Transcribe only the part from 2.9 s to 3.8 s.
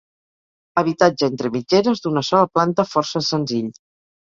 força senzill.